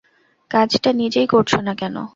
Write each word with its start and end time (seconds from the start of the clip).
কাজটা 0.51 0.89
নিজেই 0.93 1.27
করছ 1.27 1.51
না 1.67 1.73
কেন? 1.75 1.95